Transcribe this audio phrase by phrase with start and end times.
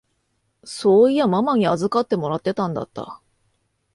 [0.63, 3.21] そういやママに預かってもらってたんだった。